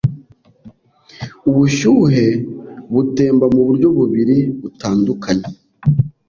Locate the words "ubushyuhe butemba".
1.49-3.45